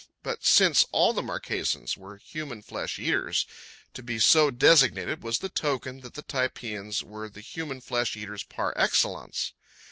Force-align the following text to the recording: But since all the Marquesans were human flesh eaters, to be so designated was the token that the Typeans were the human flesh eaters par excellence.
But 0.23 0.43
since 0.43 0.83
all 0.91 1.13
the 1.13 1.21
Marquesans 1.21 1.95
were 1.95 2.17
human 2.17 2.63
flesh 2.63 2.97
eaters, 2.97 3.45
to 3.93 4.01
be 4.01 4.17
so 4.17 4.49
designated 4.49 5.21
was 5.21 5.37
the 5.37 5.47
token 5.47 5.99
that 5.99 6.15
the 6.15 6.23
Typeans 6.23 7.03
were 7.03 7.29
the 7.29 7.39
human 7.41 7.81
flesh 7.81 8.15
eaters 8.17 8.41
par 8.43 8.73
excellence. 8.75 9.53